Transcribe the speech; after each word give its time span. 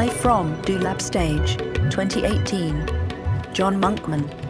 Live 0.00 0.16
from 0.16 0.58
Do 0.62 0.78
Lab 0.78 1.02
Stage 1.02 1.58
2018. 1.58 2.86
John 3.52 3.78
Monkman. 3.78 4.49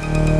Bye. 0.00 0.39